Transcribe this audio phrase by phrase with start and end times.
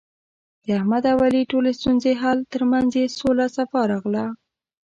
[0.63, 4.23] د احمد او علي ټولې ستونزې حل، ترمنځ یې سوله صفا راغله.